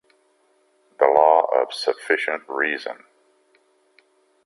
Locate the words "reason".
2.49-3.03